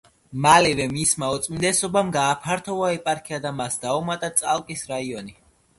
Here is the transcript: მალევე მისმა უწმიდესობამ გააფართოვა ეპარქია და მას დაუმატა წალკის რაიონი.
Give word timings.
მალევე 0.43 0.87
მისმა 0.93 1.29
უწმიდესობამ 1.35 2.09
გააფართოვა 2.17 2.91
ეპარქია 2.97 3.43
და 3.47 3.53
მას 3.61 3.79
დაუმატა 3.87 4.33
წალკის 4.43 4.87
რაიონი. 4.97 5.41